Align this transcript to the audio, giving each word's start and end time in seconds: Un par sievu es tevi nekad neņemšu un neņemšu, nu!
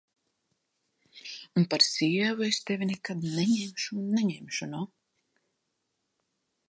Un 1.59 1.63
par 1.71 1.81
sievu 1.91 2.43
es 2.49 2.59
tevi 2.69 2.87
nekad 2.93 3.29
neņemšu 3.35 4.01
un 4.01 4.09
neņemšu, 4.17 4.71
nu! 4.73 4.83